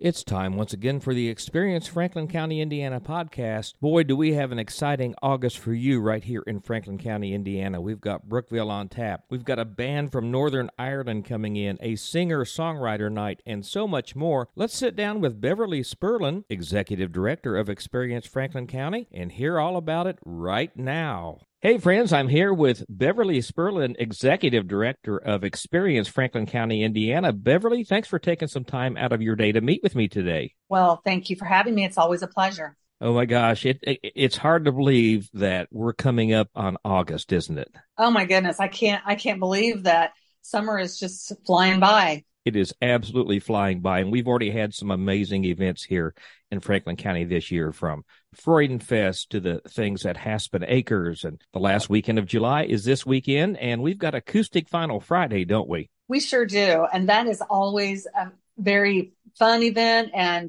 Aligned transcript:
It's 0.00 0.22
time 0.22 0.56
once 0.56 0.72
again 0.72 1.00
for 1.00 1.12
the 1.12 1.28
Experience 1.28 1.88
Franklin 1.88 2.28
County, 2.28 2.60
Indiana 2.60 3.00
podcast. 3.00 3.74
Boy, 3.80 4.04
do 4.04 4.14
we 4.14 4.34
have 4.34 4.52
an 4.52 4.58
exciting 4.60 5.12
August 5.22 5.58
for 5.58 5.74
you 5.74 6.00
right 6.00 6.22
here 6.22 6.44
in 6.46 6.60
Franklin 6.60 6.98
County, 6.98 7.34
Indiana. 7.34 7.80
We've 7.80 8.00
got 8.00 8.28
Brookville 8.28 8.70
on 8.70 8.90
tap. 8.90 9.24
We've 9.28 9.44
got 9.44 9.58
a 9.58 9.64
band 9.64 10.12
from 10.12 10.30
Northern 10.30 10.70
Ireland 10.78 11.24
coming 11.24 11.56
in, 11.56 11.78
a 11.80 11.96
singer 11.96 12.44
songwriter 12.44 13.10
night, 13.10 13.42
and 13.44 13.66
so 13.66 13.88
much 13.88 14.14
more. 14.14 14.48
Let's 14.54 14.76
sit 14.76 14.94
down 14.94 15.20
with 15.20 15.40
Beverly 15.40 15.80
Spurlin, 15.80 16.44
Executive 16.48 17.10
Director 17.10 17.56
of 17.56 17.68
Experience 17.68 18.24
Franklin 18.24 18.68
County, 18.68 19.08
and 19.10 19.32
hear 19.32 19.58
all 19.58 19.76
about 19.76 20.06
it 20.06 20.20
right 20.24 20.76
now. 20.76 21.40
Hey, 21.60 21.78
friends, 21.78 22.12
I'm 22.12 22.28
here 22.28 22.54
with 22.54 22.84
Beverly 22.88 23.40
Spurlin, 23.40 23.96
Executive 23.98 24.68
Director 24.68 25.16
of 25.18 25.42
Experience 25.42 26.06
Franklin 26.06 26.46
County, 26.46 26.84
Indiana. 26.84 27.32
Beverly, 27.32 27.82
thanks 27.82 28.06
for 28.06 28.20
taking 28.20 28.46
some 28.46 28.62
time 28.62 28.96
out 28.96 29.12
of 29.12 29.22
your 29.22 29.34
day 29.34 29.50
to 29.50 29.60
meet 29.60 29.82
with 29.82 29.96
me 29.96 30.06
today. 30.06 30.54
Well, 30.68 31.00
thank 31.04 31.30
you 31.30 31.34
for 31.34 31.46
having 31.46 31.74
me. 31.74 31.84
It's 31.84 31.98
always 31.98 32.22
a 32.22 32.28
pleasure. 32.28 32.76
Oh 33.00 33.12
my 33.12 33.24
gosh, 33.24 33.66
it, 33.66 33.80
it, 33.82 33.98
it's 34.02 34.36
hard 34.36 34.66
to 34.66 34.72
believe 34.72 35.28
that 35.34 35.66
we're 35.72 35.94
coming 35.94 36.32
up 36.32 36.48
on 36.54 36.76
August, 36.84 37.32
isn't 37.32 37.58
it? 37.58 37.74
Oh 37.96 38.12
my 38.12 38.24
goodness, 38.24 38.60
I 38.60 38.68
can't 38.68 39.02
I 39.04 39.16
can't 39.16 39.40
believe 39.40 39.82
that 39.82 40.12
summer 40.42 40.78
is 40.78 40.96
just 40.96 41.32
flying 41.44 41.80
by. 41.80 42.22
It 42.48 42.56
is 42.56 42.72
absolutely 42.80 43.40
flying 43.40 43.80
by, 43.80 43.98
and 43.98 44.10
we've 44.10 44.26
already 44.26 44.50
had 44.50 44.72
some 44.72 44.90
amazing 44.90 45.44
events 45.44 45.84
here 45.84 46.14
in 46.50 46.60
Franklin 46.60 46.96
County 46.96 47.24
this 47.24 47.50
year, 47.50 47.72
from 47.72 48.06
Freudenfest 48.34 49.28
to 49.28 49.40
the 49.40 49.60
things 49.68 50.06
at 50.06 50.16
Haspin 50.16 50.64
Acres. 50.66 51.24
And 51.24 51.38
the 51.52 51.58
last 51.58 51.90
weekend 51.90 52.18
of 52.18 52.24
July 52.24 52.64
is 52.64 52.86
this 52.86 53.04
weekend, 53.04 53.58
and 53.58 53.82
we've 53.82 53.98
got 53.98 54.14
Acoustic 54.14 54.66
Final 54.66 54.98
Friday, 54.98 55.44
don't 55.44 55.68
we? 55.68 55.90
We 56.08 56.20
sure 56.20 56.46
do. 56.46 56.86
And 56.90 57.10
that 57.10 57.26
is 57.26 57.42
always 57.42 58.06
a 58.06 58.30
very 58.56 59.12
fun 59.38 59.62
event 59.62 60.12
and 60.14 60.48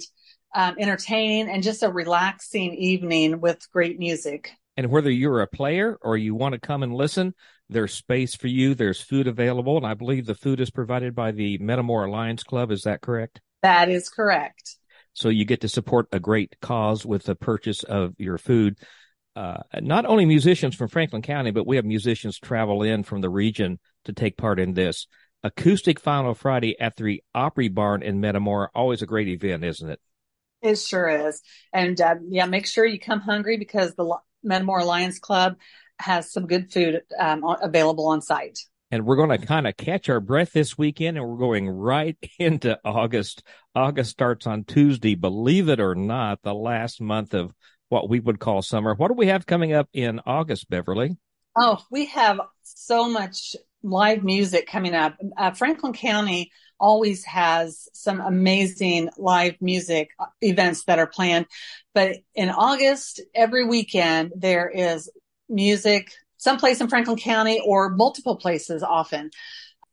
um, 0.55 0.75
entertaining 0.79 1.49
and 1.49 1.61
just 1.61 1.83
a 1.83 1.89
relaxing 1.89 2.75
evening 2.75 3.41
with 3.41 3.69
great 3.73 3.99
music. 3.99 4.53
And 4.77 4.89
whether 4.89 5.11
you're 5.11 5.41
a 5.41 5.47
player 5.47 5.97
or 6.01 6.15
you 6.15 6.33
want 6.33 6.53
to 6.53 6.59
come 6.59 6.81
and 6.81 6.95
listen, 6.95 7.35
there's 7.69 7.93
space 7.93 8.35
for 8.35 8.47
you. 8.47 8.73
There's 8.73 9.01
food 9.01 9.27
available. 9.27 9.77
And 9.77 9.85
I 9.85 9.93
believe 9.93 10.25
the 10.25 10.35
food 10.35 10.59
is 10.59 10.71
provided 10.71 11.15
by 11.15 11.31
the 11.31 11.57
Metamora 11.59 12.09
Lions 12.09 12.43
Club. 12.43 12.71
Is 12.71 12.83
that 12.83 13.01
correct? 13.01 13.41
That 13.61 13.89
is 13.89 14.09
correct. 14.09 14.75
So 15.13 15.29
you 15.29 15.45
get 15.45 15.61
to 15.61 15.69
support 15.69 16.07
a 16.11 16.19
great 16.19 16.55
cause 16.61 17.05
with 17.05 17.23
the 17.23 17.35
purchase 17.35 17.83
of 17.83 18.13
your 18.17 18.37
food. 18.37 18.77
Uh, 19.35 19.57
not 19.81 20.05
only 20.05 20.25
musicians 20.25 20.75
from 20.75 20.87
Franklin 20.87 21.21
County, 21.21 21.51
but 21.51 21.67
we 21.67 21.75
have 21.75 21.85
musicians 21.85 22.39
travel 22.39 22.83
in 22.83 23.03
from 23.03 23.21
the 23.21 23.29
region 23.29 23.79
to 24.05 24.13
take 24.13 24.37
part 24.37 24.59
in 24.59 24.73
this. 24.73 25.07
Acoustic 25.43 25.99
Final 25.99 26.33
Friday 26.33 26.79
at 26.79 26.95
the 26.95 27.21
Opry 27.33 27.69
Barn 27.69 28.01
in 28.01 28.19
Metamora. 28.19 28.69
Always 28.75 29.01
a 29.01 29.05
great 29.05 29.27
event, 29.27 29.63
isn't 29.63 29.89
it? 29.89 29.99
It 30.61 30.77
sure 30.77 31.07
is. 31.27 31.41
And 31.71 31.99
uh, 32.01 32.15
yeah, 32.27 32.45
make 32.45 32.67
sure 32.67 32.85
you 32.85 32.99
come 32.99 33.21
hungry 33.21 33.57
because 33.57 33.95
the 33.95 34.17
Metamora 34.43 34.83
Lions 34.83 35.19
Club 35.19 35.55
has 35.99 36.31
some 36.31 36.47
good 36.47 36.71
food 36.71 37.01
um, 37.19 37.43
available 37.61 38.07
on 38.07 38.21
site 38.21 38.59
and 38.91 39.05
we're 39.05 39.15
going 39.15 39.29
to 39.29 39.45
kind 39.45 39.67
of 39.67 39.77
catch 39.77 40.09
our 40.09 40.19
breath 40.19 40.51
this 40.51 40.77
weekend 40.77 41.17
and 41.17 41.27
we're 41.27 41.37
going 41.37 41.69
right 41.69 42.17
into 42.39 42.79
August. 42.83 43.43
August 43.75 44.11
starts 44.11 44.47
on 44.47 44.63
Tuesday, 44.63 45.15
believe 45.15 45.69
it 45.69 45.79
or 45.79 45.95
not, 45.95 46.41
the 46.41 46.53
last 46.53 47.01
month 47.01 47.33
of 47.33 47.53
what 47.89 48.09
we 48.09 48.19
would 48.19 48.39
call 48.39 48.61
summer. 48.61 48.93
What 48.95 49.09
do 49.09 49.13
we 49.13 49.27
have 49.27 49.45
coming 49.45 49.73
up 49.73 49.89
in 49.93 50.19
August, 50.25 50.69
Beverly? 50.69 51.17
Oh, 51.55 51.79
we 51.91 52.05
have 52.07 52.39
so 52.63 53.09
much 53.09 53.55
live 53.81 54.23
music 54.23 54.67
coming 54.67 54.93
up. 54.93 55.17
Uh, 55.37 55.51
Franklin 55.51 55.93
County 55.93 56.51
always 56.79 57.25
has 57.25 57.89
some 57.93 58.21
amazing 58.21 59.09
live 59.17 59.55
music 59.59 60.09
events 60.41 60.85
that 60.85 60.99
are 60.99 61.07
planned. 61.07 61.45
But 61.93 62.17
in 62.35 62.49
August, 62.49 63.21
every 63.33 63.65
weekend, 63.65 64.33
there 64.35 64.69
is 64.69 65.09
music 65.49 66.11
someplace 66.37 66.81
in 66.81 66.87
Franklin 66.87 67.17
County 67.17 67.61
or 67.65 67.89
multiple 67.89 68.37
places 68.37 68.81
often. 68.81 69.29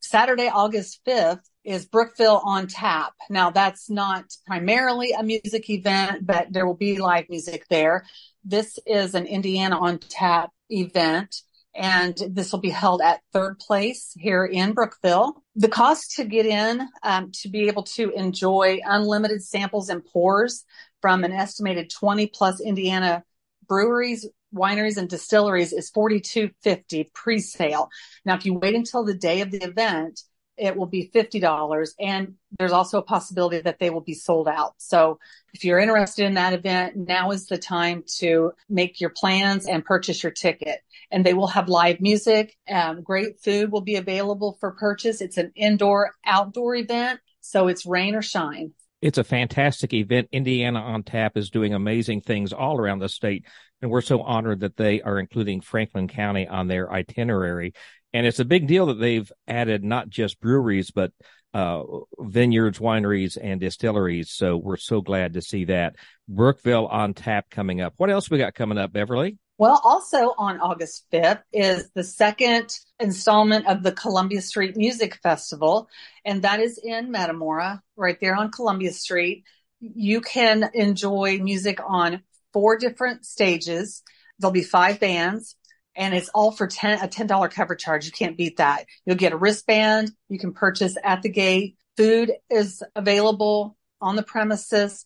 Saturday, 0.01 0.49
August 0.49 1.01
5th 1.07 1.41
is 1.65 1.87
Brookville 1.87 2.41
on 2.45 2.69
tap. 2.69 3.13
Now 3.29 3.51
that's 3.51 3.91
not 3.91 4.25
primarily 4.47 5.11
a 5.13 5.23
music 5.23 5.69
event, 5.69 6.25
but 6.25 6.53
there 6.53 6.67
will 6.67 6.77
be 6.77 6.99
live 6.99 7.29
music 7.29 7.67
there. 7.69 8.07
This 8.45 8.79
is 8.87 9.15
an 9.15 9.27
Indiana 9.27 9.79
on 9.79 9.99
tap 9.99 10.51
event 10.71 11.43
and 11.75 12.17
this 12.31 12.53
will 12.53 12.61
be 12.61 12.71
held 12.71 13.03
at 13.03 13.21
third 13.33 13.59
place 13.59 14.13
here 14.17 14.45
in 14.45 14.73
Brookville. 14.73 15.43
The 15.57 15.69
cost 15.69 16.13
to 16.17 16.25
get 16.25 16.47
in, 16.47 16.89
um, 17.03 17.31
to 17.43 17.49
be 17.49 17.69
able 17.69 17.83
to 17.83 18.11
enjoy 18.13 18.81
unlimited 18.85 19.43
samples 19.43 19.91
and 19.91 20.05
pours 20.05 20.65
from 21.03 21.25
an 21.25 21.33
estimated 21.33 21.91
20 21.91 22.29
plus 22.29 22.61
Indiana 22.61 23.25
breweries 23.69 24.27
wineries 24.55 24.97
and 24.97 25.09
distilleries 25.09 25.73
is 25.73 25.91
42.50 25.91 27.13
pre-sale. 27.13 27.89
Now, 28.25 28.35
if 28.37 28.47
you 28.47 28.55
wait 28.55 28.75
until 28.75 29.05
the 29.05 29.15
day 29.15 29.41
of 29.41 29.51
the 29.51 29.63
event, 29.63 30.23
it 30.57 30.77
will 30.77 30.87
be 30.87 31.11
$50 31.15 31.91
and 32.01 32.35
there's 32.59 32.73
also 32.73 32.99
a 32.99 33.03
possibility 33.03 33.61
that 33.61 33.79
they 33.79 33.91
will 33.91 34.01
be 34.01 34.15
sold 34.15 34.49
out. 34.49 34.75
So 34.79 35.19
if 35.53 35.65
you're 35.65 35.79
interested 35.79 36.25
in 36.25 36.35
that 36.35 36.55
event, 36.55 36.97
now 36.97 37.31
is 37.31 37.47
the 37.47 37.59
time 37.59 38.05
to 38.19 38.53
make 38.69 39.01
your 39.01 39.11
plans 39.11 39.67
and 39.67 39.85
purchase 39.85 40.23
your 40.23 40.33
ticket. 40.33 40.81
And 41.11 41.25
they 41.25 41.35
will 41.35 41.49
have 41.49 41.69
live 41.69 42.01
music. 42.01 42.57
Um, 42.69 43.03
great 43.03 43.41
food 43.41 43.71
will 43.71 43.83
be 43.83 43.97
available 43.97 44.57
for 44.59 44.73
purchase. 44.73 45.21
It's 45.21 45.37
an 45.37 45.53
indoor 45.55 46.13
outdoor 46.25 46.75
event. 46.75 47.21
So 47.41 47.69
it's 47.69 47.87
rain 47.87 48.15
or 48.15 48.23
shine. 48.23 48.73
It's 49.07 49.19
a 49.19 49.23
fantastic 49.23 49.95
event. 49.95 50.31
Indiana 50.33 50.81
on 50.81 51.05
Tap 51.05 51.37
is 51.37 51.51
doing 51.51 51.73
amazing 51.73 52.23
things 52.23 52.53
all 52.53 52.77
around 52.77 52.99
the 52.99 53.09
state. 53.09 53.45
And 53.81 53.89
we're 53.89 54.01
so 54.01 54.21
honored 54.21 54.59
that 54.61 54.77
they 54.77 55.01
are 55.01 55.21
including 55.21 55.61
Franklin 55.61 56.09
County 56.09 56.49
on 56.49 56.67
their 56.67 56.93
itinerary. 56.93 57.73
And 58.13 58.27
it's 58.27 58.41
a 58.41 58.45
big 58.45 58.67
deal 58.67 58.87
that 58.87 58.99
they've 58.99 59.31
added 59.47 59.85
not 59.85 60.09
just 60.09 60.41
breweries, 60.41 60.91
but 60.91 61.13
uh, 61.55 61.85
vineyards, 62.19 62.81
wineries, 62.81 63.39
and 63.41 63.61
distilleries. 63.61 64.33
So 64.33 64.57
we're 64.57 64.77
so 64.77 65.01
glad 65.03 65.35
to 65.35 65.41
see 65.41 65.67
that. 65.67 65.95
Brookville 66.27 66.89
on 66.89 67.15
tap 67.15 67.49
coming 67.49 67.81
up. 67.81 67.95
What 67.99 68.11
else 68.11 68.29
we 68.29 68.39
got 68.39 68.55
coming 68.55 68.77
up, 68.77 68.93
Beverly? 68.93 69.39
Well, 69.59 69.81
also 69.83 70.35
on 70.37 70.61
August 70.61 71.07
5th 71.11 71.43
is 71.51 71.91
the 71.95 72.05
second 72.05 72.79
installment 73.01 73.67
of 73.67 73.83
the 73.83 73.93
Columbia 73.93 74.43
Street 74.43 74.77
Music 74.77 75.19
Festival, 75.23 75.89
and 76.27 76.43
that 76.43 76.61
is 76.61 76.79
in 76.79 77.11
Metamora, 77.11 77.83
right 77.97 78.19
there 78.21 78.37
on 78.37 78.51
Columbia 78.51 78.93
Street. 78.93 79.45
You 79.81 80.21
can 80.21 80.71
enjoy 80.75 81.39
music 81.39 81.79
on 81.87 82.23
four 82.53 82.77
different 82.77 83.25
stages. 83.25 84.03
There'll 84.39 84.53
be 84.53 84.63
five 84.63 85.01
bands 85.01 85.57
and 85.97 86.15
it's 86.15 86.29
all 86.29 86.53
for 86.53 86.67
10, 86.67 87.03
a 87.03 87.09
$10 87.09 87.51
cover 87.51 87.75
charge. 87.75 88.05
You 88.05 88.13
can't 88.13 88.37
beat 88.37 88.59
that. 88.59 88.85
You'll 89.05 89.17
get 89.17 89.33
a 89.33 89.37
wristband. 89.37 90.13
You 90.29 90.39
can 90.39 90.53
purchase 90.53 90.97
at 91.03 91.23
the 91.23 91.31
gate. 91.31 91.77
Food 91.97 92.33
is 92.51 92.83
available 92.95 93.77
on 94.01 94.17
the 94.17 94.23
premises. 94.23 95.05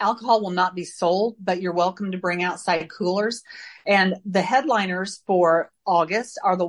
Alcohol 0.00 0.40
will 0.40 0.50
not 0.50 0.74
be 0.74 0.84
sold, 0.84 1.36
but 1.38 1.60
you're 1.60 1.74
welcome 1.74 2.12
to 2.12 2.18
bring 2.18 2.42
outside 2.42 2.88
coolers. 2.90 3.42
And 3.90 4.14
the 4.24 4.40
headliners 4.40 5.20
for 5.26 5.72
August 5.84 6.38
are 6.44 6.56
the 6.56 6.68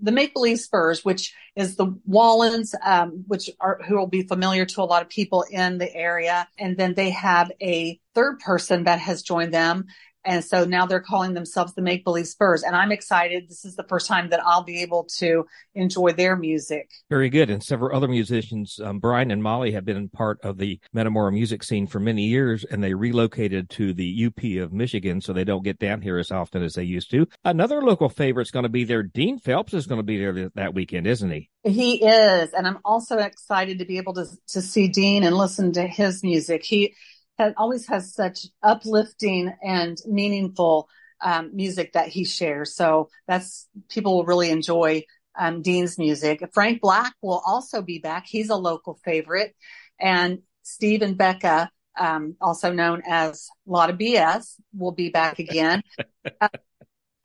the 0.00 0.12
Make 0.12 0.32
Believe 0.32 0.58
Spurs, 0.58 1.04
which 1.04 1.34
is 1.54 1.76
the 1.76 1.88
Wallens, 2.08 2.74
um, 2.82 3.24
which 3.26 3.50
are 3.60 3.80
who 3.86 3.98
will 3.98 4.06
be 4.06 4.22
familiar 4.22 4.64
to 4.64 4.80
a 4.80 4.84
lot 4.84 5.02
of 5.02 5.10
people 5.10 5.44
in 5.50 5.76
the 5.76 5.94
area. 5.94 6.48
And 6.58 6.74
then 6.78 6.94
they 6.94 7.10
have 7.10 7.52
a 7.60 8.00
third 8.14 8.38
person 8.40 8.84
that 8.84 8.98
has 8.98 9.22
joined 9.22 9.52
them, 9.52 9.84
and 10.24 10.44
so 10.44 10.64
now 10.64 10.86
they're 10.86 11.00
calling 11.00 11.34
themselves 11.34 11.74
the 11.74 11.82
Make 11.82 12.04
Believe 12.04 12.26
Spurs. 12.26 12.62
And 12.62 12.74
I'm 12.74 12.92
excited. 12.92 13.48
This 13.48 13.64
is 13.64 13.76
the 13.76 13.84
first 13.84 14.06
time 14.06 14.30
that 14.30 14.44
I'll 14.44 14.62
be 14.62 14.82
able 14.82 15.04
to 15.18 15.46
enjoy 15.74 16.12
their 16.12 16.36
music. 16.36 16.90
Very 17.10 17.28
good. 17.28 17.50
And 17.50 17.62
several 17.62 17.96
other 17.96 18.08
musicians, 18.08 18.80
um, 18.82 18.98
Brian 18.98 19.30
and 19.30 19.42
Molly, 19.42 19.72
have 19.72 19.84
been 19.84 20.08
part 20.08 20.40
of 20.42 20.58
the 20.58 20.80
Metamora 20.92 21.32
music 21.32 21.62
scene 21.62 21.86
for 21.86 22.00
many 22.00 22.24
years, 22.24 22.64
and 22.64 22.82
they 22.82 22.94
relocated 22.94 23.70
to 23.70 23.92
the 23.92 24.26
UP 24.26 24.62
of 24.62 24.72
Michigan, 24.72 25.20
so 25.20 25.32
they 25.32 25.44
don't 25.44 25.64
get 25.64 25.78
down 25.78 26.00
here 26.00 26.18
as 26.18 26.30
often 26.30 26.62
as 26.62 26.74
they 26.74 26.84
used 26.84 27.10
to. 27.10 27.26
Another 27.44 27.82
local 27.82 28.08
favorite 28.08 28.46
is 28.46 28.50
going 28.50 28.64
to 28.64 28.68
be 28.68 28.84
there. 28.84 29.02
Dean 29.02 29.38
Phelps 29.38 29.74
is 29.74 29.86
going 29.86 29.98
to 29.98 30.04
be 30.04 30.18
there 30.18 30.50
that 30.54 30.74
weekend, 30.74 31.06
isn't 31.06 31.30
he? 31.30 31.50
He 31.64 32.04
is. 32.04 32.52
And 32.52 32.66
I'm 32.66 32.78
also 32.84 33.18
excited 33.18 33.78
to 33.78 33.84
be 33.84 33.98
able 33.98 34.14
to, 34.14 34.26
to 34.48 34.60
see 34.60 34.88
Dean 34.88 35.22
and 35.22 35.36
listen 35.36 35.72
to 35.72 35.86
his 35.86 36.22
music. 36.22 36.62
He, 36.62 36.94
has, 37.38 37.52
always 37.56 37.86
has 37.88 38.14
such 38.14 38.46
uplifting 38.62 39.52
and 39.62 39.98
meaningful 40.06 40.88
um, 41.20 41.54
music 41.54 41.92
that 41.94 42.08
he 42.08 42.24
shares. 42.24 42.74
So 42.74 43.08
that's 43.26 43.68
people 43.88 44.16
will 44.16 44.24
really 44.24 44.50
enjoy 44.50 45.04
um, 45.38 45.62
Dean's 45.62 45.98
music. 45.98 46.42
Frank 46.52 46.80
Black 46.80 47.14
will 47.22 47.42
also 47.44 47.82
be 47.82 47.98
back. 47.98 48.26
He's 48.26 48.50
a 48.50 48.56
local 48.56 48.98
favorite, 49.04 49.54
and 49.98 50.40
Steve 50.62 51.02
and 51.02 51.16
Becca, 51.16 51.70
um, 51.98 52.36
also 52.40 52.72
known 52.72 53.02
as 53.06 53.48
Lot 53.66 53.90
of 53.90 53.98
BS, 53.98 54.54
will 54.76 54.92
be 54.92 55.10
back 55.10 55.38
again. 55.38 55.82
uh, 56.40 56.48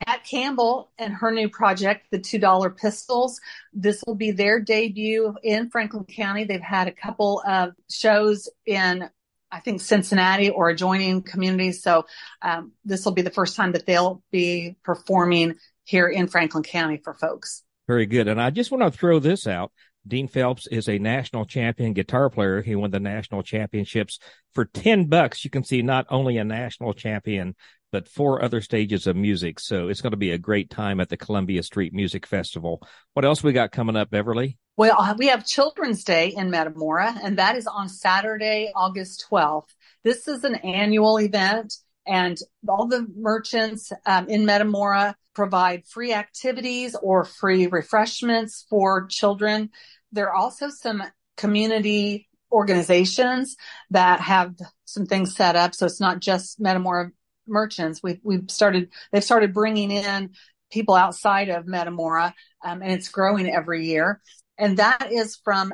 Pat 0.06 0.24
Campbell 0.24 0.90
and 0.98 1.12
her 1.12 1.30
new 1.30 1.48
project, 1.48 2.06
the 2.10 2.18
Two 2.18 2.38
Dollar 2.38 2.70
Pistols. 2.70 3.38
This 3.72 4.02
will 4.06 4.14
be 4.14 4.30
their 4.30 4.58
debut 4.58 5.34
in 5.42 5.70
Franklin 5.70 6.04
County. 6.04 6.44
They've 6.44 6.60
had 6.60 6.88
a 6.88 6.92
couple 6.92 7.42
of 7.46 7.74
shows 7.90 8.48
in 8.66 9.08
I 9.52 9.60
think 9.60 9.80
Cincinnati 9.80 10.50
or 10.50 10.68
adjoining 10.68 11.22
communities. 11.22 11.82
So 11.82 12.06
um, 12.42 12.72
this 12.84 13.04
will 13.04 13.12
be 13.12 13.22
the 13.22 13.30
first 13.30 13.56
time 13.56 13.72
that 13.72 13.86
they'll 13.86 14.22
be 14.30 14.76
performing 14.84 15.56
here 15.84 16.08
in 16.08 16.28
Franklin 16.28 16.62
County 16.62 17.00
for 17.02 17.14
folks. 17.14 17.62
Very 17.88 18.06
good. 18.06 18.28
And 18.28 18.40
I 18.40 18.50
just 18.50 18.70
want 18.70 18.82
to 18.82 18.96
throw 18.96 19.18
this 19.18 19.46
out. 19.46 19.72
Dean 20.06 20.28
Phelps 20.28 20.66
is 20.66 20.88
a 20.88 20.98
national 20.98 21.44
champion 21.44 21.92
guitar 21.92 22.30
player. 22.30 22.62
He 22.62 22.74
won 22.74 22.90
the 22.90 23.00
national 23.00 23.42
championships 23.42 24.18
for 24.54 24.64
10 24.64 25.06
bucks. 25.06 25.44
You 25.44 25.50
can 25.50 25.64
see 25.64 25.82
not 25.82 26.06
only 26.08 26.38
a 26.38 26.44
national 26.44 26.94
champion, 26.94 27.54
but 27.92 28.08
four 28.08 28.42
other 28.42 28.60
stages 28.60 29.06
of 29.06 29.16
music. 29.16 29.60
So 29.60 29.88
it's 29.88 30.00
going 30.00 30.12
to 30.12 30.16
be 30.16 30.30
a 30.30 30.38
great 30.38 30.70
time 30.70 31.00
at 31.00 31.08
the 31.08 31.16
Columbia 31.16 31.62
Street 31.62 31.92
Music 31.92 32.26
Festival. 32.26 32.82
What 33.14 33.24
else 33.24 33.42
we 33.42 33.52
got 33.52 33.72
coming 33.72 33.96
up, 33.96 34.10
Beverly? 34.10 34.58
Well, 34.76 34.96
uh, 34.98 35.14
we 35.18 35.26
have 35.28 35.44
Children's 35.44 36.04
Day 36.04 36.28
in 36.28 36.50
Metamora, 36.50 37.14
and 37.22 37.38
that 37.38 37.56
is 37.56 37.66
on 37.66 37.88
Saturday, 37.88 38.72
August 38.74 39.26
12th. 39.30 39.68
This 40.04 40.26
is 40.26 40.44
an 40.44 40.54
annual 40.56 41.18
event, 41.20 41.74
and 42.06 42.38
all 42.66 42.86
the 42.86 43.06
merchants 43.14 43.92
um, 44.06 44.28
in 44.28 44.46
Metamora 44.46 45.16
provide 45.34 45.86
free 45.86 46.12
activities 46.12 46.96
or 47.02 47.24
free 47.24 47.66
refreshments 47.66 48.66
for 48.70 49.06
children. 49.06 49.70
There 50.12 50.28
are 50.28 50.34
also 50.34 50.70
some 50.70 51.02
community 51.36 52.28
organizations 52.52 53.56
that 53.90 54.20
have 54.20 54.54
some 54.84 55.06
things 55.06 55.36
set 55.36 55.56
up. 55.56 55.74
So 55.74 55.86
it's 55.86 56.00
not 56.00 56.20
just 56.20 56.60
Metamora 56.60 57.12
merchants. 57.50 58.00
We've, 58.02 58.20
we've 58.22 58.50
started, 58.50 58.90
they've 59.12 59.24
started 59.24 59.52
bringing 59.52 59.90
in 59.90 60.30
people 60.70 60.94
outside 60.94 61.48
of 61.48 61.66
Metamora, 61.66 62.34
um, 62.64 62.82
and 62.82 62.92
it's 62.92 63.08
growing 63.08 63.50
every 63.50 63.86
year. 63.86 64.20
And 64.56 64.76
that 64.76 65.10
is 65.10 65.36
from 65.42 65.72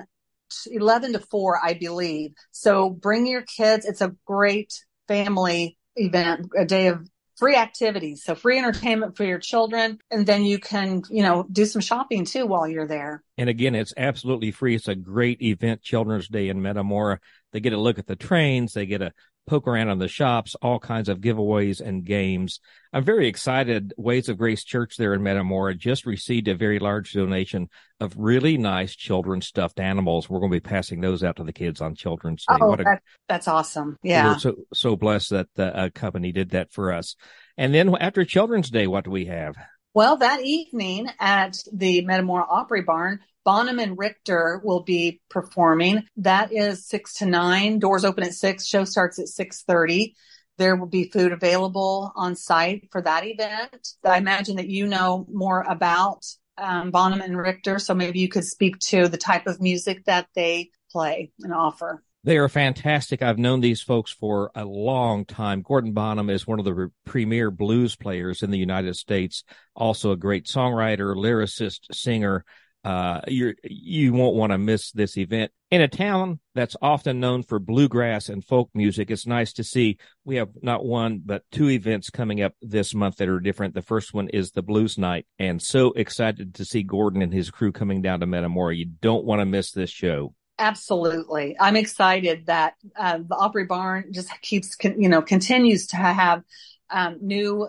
11 0.67 1.13
to 1.15 1.19
4, 1.19 1.61
I 1.63 1.75
believe. 1.75 2.33
So 2.53 2.91
bring 2.91 3.27
your 3.27 3.43
kids. 3.43 3.85
It's 3.85 4.01
a 4.01 4.15
great 4.27 4.85
family 5.09 5.77
event, 5.97 6.49
a 6.57 6.65
day 6.65 6.89
of 6.89 7.09
free 7.37 7.57
activities. 7.57 8.25
So 8.25 8.35
free 8.35 8.59
entertainment 8.59 9.17
for 9.17 9.25
your 9.25 9.39
children. 9.39 9.99
And 10.11 10.27
then 10.27 10.45
you 10.45 10.59
can, 10.59 11.03
you 11.11 11.23
know, 11.23 11.47
do 11.51 11.67
some 11.67 11.83
shopping 11.83 12.25
too 12.25 12.47
while 12.47 12.67
you're 12.67 12.87
there. 12.87 13.23
And 13.37 13.51
again, 13.51 13.75
it's 13.75 13.93
absolutely 13.97 14.53
free. 14.53 14.75
It's 14.75 14.89
a 14.89 14.95
great 14.95 15.43
event, 15.43 15.83
Children's 15.83 16.29
Day 16.29 16.49
in 16.49 16.63
Metamora. 16.63 17.21
They 17.53 17.61
get 17.61 17.75
a 17.75 17.79
look 17.79 17.99
at 17.99 18.07
the 18.07 18.17
trains. 18.17 18.73
They 18.73 18.87
get 18.87 19.03
a 19.03 19.13
poke 19.47 19.69
around 19.69 19.89
on 19.89 19.99
the 19.99 20.09
shops, 20.09 20.57
all 20.61 20.79
kinds 20.79 21.09
of 21.09 21.21
giveaways 21.21 21.81
and 21.81 22.05
games. 22.05 22.61
I'm 22.93 23.05
very 23.05 23.29
excited. 23.29 23.95
Ways 23.97 24.29
of 24.29 24.39
Grace 24.39 24.65
Church 24.65 24.97
there 24.97 25.15
in 25.15 25.23
Metamora 25.23 25.75
just 25.75 26.07
received 26.07 26.49
a 26.49 26.55
very 26.55 26.79
large 26.79 27.13
donation 27.13 27.69
of 28.01 28.15
really 28.17 28.59
nice 28.59 28.95
children's 28.95 29.47
stuffed 29.47 29.81
animals. 29.81 30.29
We're 30.29 30.41
going 30.41 30.53
to 30.53 30.57
be 30.57 30.69
passing 30.69 31.01
those 31.01 31.23
out 31.23 31.37
to 31.37 31.45
the 31.45 31.53
kids 31.53 31.81
on 31.81 31.95
Children's 31.95 32.45
Day. 32.49 32.57
Oh, 32.61 32.73
a, 32.73 32.77
that, 32.79 33.03
that's 33.29 33.49
awesome. 33.49 33.97
Yeah. 34.03 34.33
We're 34.33 34.39
so, 34.39 34.55
so 34.75 34.97
blessed 34.97 35.31
that 35.31 35.49
the 35.55 35.77
uh, 35.77 35.91
company 35.91 36.33
did 36.33 36.51
that 36.51 36.73
for 36.73 36.93
us. 36.93 37.17
And 37.57 37.75
then 37.75 37.95
after 37.97 38.25
Children's 38.25 38.71
Day, 38.71 38.87
what 38.87 39.05
do 39.05 39.11
we 39.11 39.27
have? 39.27 39.57
Well, 39.95 40.19
that 40.19 40.43
evening 40.45 41.09
at 41.19 41.57
the 41.73 42.05
Metamora 42.05 42.45
Opry 42.51 42.83
Barn, 42.83 43.21
Bonham 43.47 43.79
and 43.79 43.97
Richter 43.97 44.61
will 44.65 44.83
be 44.83 45.21
performing. 45.31 46.03
That 46.17 46.53
is 46.53 46.85
six 46.85 47.15
to 47.19 47.27
nine. 47.27 47.79
Doors 47.79 48.05
open 48.05 48.25
at 48.25 48.35
six. 48.35 48.67
Show 48.67 48.85
starts 48.85 49.21
at 49.21 49.29
six 49.29 49.63
thirty. 49.63 50.17
There 50.59 50.75
will 50.75 50.89
be 50.89 51.11
food 51.11 51.31
available 51.31 52.13
on 52.17 52.35
site 52.35 52.89
for 52.91 53.01
that 53.03 53.25
event. 53.25 53.89
I 54.05 54.19
imagine 54.19 54.57
that 54.57 54.69
you 54.69 54.89
know 54.89 55.27
more 55.33 55.63
about 55.63 56.27
um, 56.59 56.91
Bonham 56.91 57.21
and 57.21 57.39
Richter, 57.39 57.79
so 57.79 57.95
maybe 57.95 58.19
you 58.19 58.29
could 58.29 58.45
speak 58.45 58.81
to 58.81 59.07
the 59.07 59.17
type 59.17 59.47
of 59.47 59.61
music 59.61 60.07
that 60.07 60.27
they 60.35 60.71
play 60.91 61.31
and 61.41 61.55
offer. 61.55 62.03
They 62.25 62.39
are 62.39 62.49
fantastic. 62.49 63.23
I've 63.23 63.39
known 63.39 63.61
these 63.61 63.81
folks 63.81 64.11
for 64.11 64.51
a 64.57 64.65
long 64.65 65.25
time. 65.25 65.63
Gordon 65.63 65.93
Bonham 65.93 66.31
is 66.31 66.49
one 66.49 66.59
of 66.59 66.65
the 66.65 66.75
re- 66.75 66.89
premier 67.05 67.53
blues 67.53 67.95
players 67.95 68.43
in 68.43 68.51
the 68.51 68.59
United 68.59 68.97
States, 68.97 69.45
also 69.77 70.11
a 70.11 70.17
great 70.17 70.47
songwriter, 70.47 71.15
lyricist, 71.15 71.95
singer 71.95 72.45
uh, 72.87 73.21
you 73.27 73.53
you 73.65 74.13
won't 74.13 74.37
want 74.37 74.53
to 74.53 74.59
miss 74.59 74.93
this 74.93 75.19
event. 75.19 75.51
In 75.73 75.81
a 75.81 75.89
town 75.89 76.39
that's 76.55 76.77
often 76.81 77.19
known 77.19 77.43
for 77.43 77.59
bluegrass 77.59 78.29
and 78.29 78.45
folk 78.45 78.71
music, 78.75 79.11
it's 79.11 79.27
nice 79.27 79.53
to 79.55 79.65
see 79.65 79.99
we 80.25 80.37
have 80.37 80.51
not 80.63 80.85
one 80.85 81.21
but 81.25 81.43
two 81.51 81.69
events 81.69 82.11
coming 82.11 82.43
up 82.43 82.53
this 82.63 82.95
month 82.95 83.17
that 83.17 83.29
are 83.29 83.41
different. 83.41 83.75
The 83.75 83.83
first 83.83 84.15
one 84.15 84.29
is 84.29 84.53
the 84.53 84.63
Blues 84.63 84.99
Night, 84.99 85.27
and 85.37 85.61
so 85.61 85.91
excited 85.95 86.55
to 86.55 86.65
see 86.65 86.85
Gordon 86.85 87.23
and 87.23 87.35
his 87.35 87.51
crew 87.51 87.73
coming 87.73 88.03
down 88.03 88.21
to 88.21 88.27
Metamora. 88.27 88.77
You 88.77 88.87
don't 88.87 89.25
want 89.25 89.41
to 89.41 89.47
miss 89.47 89.73
this 89.73 89.91
show. 89.91 90.33
Absolutely, 90.57 91.57
I'm 91.59 91.75
excited 91.75 92.47
that 92.47 92.75
uh, 92.97 93.19
the 93.29 93.35
Opry 93.35 93.65
Barn 93.65 94.13
just 94.13 94.31
keeps, 94.43 94.77
you 94.85 95.09
know, 95.09 95.23
continues 95.23 95.89
to 95.89 95.97
have 95.97 96.45
um, 96.89 97.19
new 97.21 97.69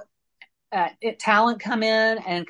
uh, 0.72 0.90
talent 1.18 1.60
come 1.60 1.82
in 1.82 2.20
and 2.20 2.48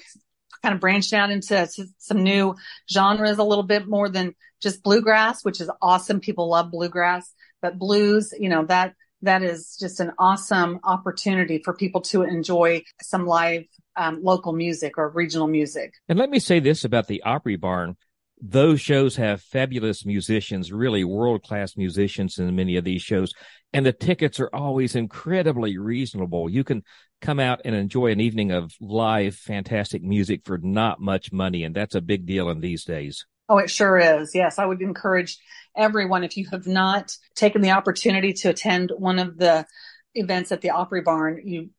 kind 0.68 0.76
of 0.76 0.82
branched 0.82 1.14
out 1.14 1.32
into 1.32 1.66
some 1.98 2.24
new 2.24 2.54
genres 2.92 3.38
a 3.38 3.44
little 3.44 3.64
bit 3.64 3.88
more 3.88 4.10
than 4.10 4.36
just 4.62 4.84
bluegrass, 4.84 5.46
which 5.46 5.62
is 5.62 5.72
awesome. 5.82 6.20
People 6.20 6.50
love 6.50 6.72
bluegrass, 6.72 7.34
but 7.62 7.80
blues, 7.80 8.34
you 8.38 8.50
know, 8.50 8.66
that, 8.66 8.94
that 9.22 9.44
is 9.44 9.78
just 9.80 10.02
an 10.02 10.12
awesome 10.20 10.82
opportunity 10.84 11.62
for 11.64 11.74
people 11.74 12.02
to 12.02 12.24
enjoy 12.24 12.84
some 13.02 13.26
live 13.26 13.64
um, 13.96 14.22
local 14.22 14.52
music 14.52 14.98
or 14.98 15.08
regional 15.10 15.48
music. 15.48 15.94
And 16.10 16.20
let 16.20 16.30
me 16.30 16.40
say 16.40 16.60
this 16.60 16.84
about 16.84 17.08
the 17.08 17.24
Opry 17.24 17.56
Barn. 17.56 17.96
Those 18.40 18.80
shows 18.80 19.16
have 19.16 19.42
fabulous 19.42 20.06
musicians, 20.06 20.72
really 20.72 21.04
world 21.04 21.44
class 21.44 21.76
musicians 21.76 22.38
in 22.38 22.56
many 22.56 22.78
of 22.78 22.84
these 22.84 23.02
shows. 23.02 23.34
And 23.74 23.86
the 23.86 23.94
tickets 23.94 24.40
are 24.40 24.50
always 24.54 24.96
incredibly 24.96 25.78
reasonable. 25.78 26.50
You 26.50 26.64
can 26.64 26.84
come 27.22 27.40
out 27.40 27.62
and 27.66 27.74
enjoy 27.74 28.12
an 28.12 28.20
evening 28.20 28.52
of 28.52 28.72
live, 28.80 29.36
fantastic 29.36 30.04
music 30.04 30.42
for 30.46 30.58
not 30.60 31.02
much 31.02 31.32
money. 31.32 31.64
And 31.64 31.76
that's 31.76 31.96
a 31.96 32.02
big 32.02 32.26
deal 32.26 32.50
in 32.50 32.62
these 32.62 32.86
days. 32.86 33.26
Oh, 33.50 33.58
it 33.58 33.70
sure 33.70 33.98
is. 33.98 34.36
Yes. 34.36 34.60
I 34.60 34.66
would 34.66 34.82
encourage 34.82 35.38
everyone, 35.76 36.24
if 36.24 36.38
you 36.38 36.48
have 36.52 36.68
not 36.68 37.16
taken 37.36 37.62
the 37.62 37.72
opportunity 37.72 38.34
to 38.34 38.50
attend 38.50 38.92
one 38.98 39.20
of 39.20 39.38
the 39.38 39.66
events 40.14 40.52
at 40.52 40.62
the 40.62 40.72
Opry 40.72 41.02
Barn, 41.02 41.42
you 41.44 41.70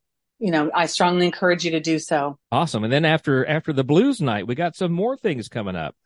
you 0.40 0.52
know, 0.52 0.70
I 0.72 0.87
strongly 0.87 1.26
encourage 1.26 1.64
you 1.64 1.72
to 1.72 1.81
do 1.81 1.99
so. 1.99 2.38
Awesome. 2.52 2.84
And 2.84 2.93
then 2.93 3.05
after 3.05 3.44
after 3.46 3.72
the 3.72 3.84
blues 3.84 4.20
night, 4.20 4.46
we 4.46 4.55
got 4.55 4.76
some 4.76 4.93
more 4.93 5.16
things 5.16 5.49
coming 5.49 5.76
up. 5.76 5.96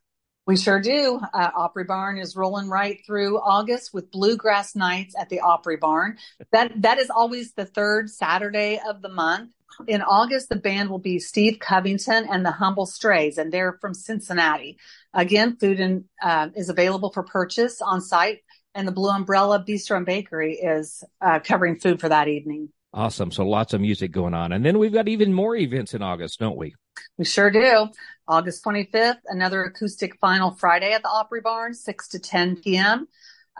We 0.44 0.56
sure 0.56 0.80
do. 0.80 1.20
Uh, 1.32 1.50
Opry 1.54 1.84
Barn 1.84 2.18
is 2.18 2.34
rolling 2.34 2.68
right 2.68 3.00
through 3.06 3.38
August 3.38 3.94
with 3.94 4.10
Bluegrass 4.10 4.74
Nights 4.74 5.14
at 5.16 5.28
the 5.28 5.38
Opry 5.40 5.76
Barn. 5.76 6.18
That 6.50 6.82
that 6.82 6.98
is 6.98 7.10
always 7.10 7.52
the 7.52 7.64
third 7.64 8.10
Saturday 8.10 8.80
of 8.88 9.02
the 9.02 9.08
month. 9.08 9.52
In 9.86 10.02
August, 10.02 10.48
the 10.48 10.56
band 10.56 10.90
will 10.90 10.98
be 10.98 11.18
Steve 11.18 11.58
Covington 11.60 12.26
and 12.30 12.44
the 12.44 12.50
Humble 12.50 12.86
Strays, 12.86 13.38
and 13.38 13.52
they're 13.52 13.78
from 13.80 13.94
Cincinnati. 13.94 14.76
Again, 15.14 15.56
food 15.56 15.80
and, 15.80 16.04
uh, 16.22 16.48
is 16.54 16.68
available 16.68 17.10
for 17.10 17.22
purchase 17.22 17.80
on 17.80 18.00
site, 18.00 18.40
and 18.74 18.86
the 18.86 18.92
Blue 18.92 19.10
Umbrella 19.10 19.64
Bistro 19.66 19.96
and 19.96 20.06
Bakery 20.06 20.54
is 20.56 21.04
uh, 21.20 21.38
covering 21.38 21.78
food 21.78 22.00
for 22.00 22.08
that 22.08 22.28
evening. 22.28 22.68
Awesome. 22.92 23.30
So 23.30 23.44
lots 23.46 23.72
of 23.72 23.80
music 23.80 24.12
going 24.12 24.34
on. 24.34 24.52
And 24.52 24.64
then 24.64 24.78
we've 24.78 24.92
got 24.92 25.08
even 25.08 25.32
more 25.32 25.56
events 25.56 25.94
in 25.94 26.02
August, 26.02 26.38
don't 26.38 26.58
we? 26.58 26.74
We 27.22 27.26
sure 27.26 27.52
do. 27.52 27.86
August 28.26 28.64
25th, 28.64 29.20
another 29.26 29.62
acoustic 29.62 30.18
final 30.18 30.50
Friday 30.50 30.92
at 30.92 31.02
the 31.02 31.08
Opry 31.08 31.40
Barn, 31.40 31.72
6 31.72 32.08
to 32.08 32.18
10 32.18 32.56
p.m. 32.56 33.06